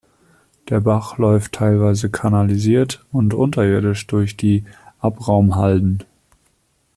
[0.69, 4.63] Der Bach läuft teilweise kanalisiert und unterirdisch durch die
[4.97, 6.03] Abraumhalden.